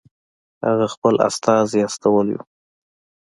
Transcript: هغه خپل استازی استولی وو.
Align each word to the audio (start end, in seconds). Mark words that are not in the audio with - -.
هغه 0.67 0.85
خپل 0.93 1.15
استازی 1.27 1.79
استولی 1.87 2.33
وو. 2.37 2.45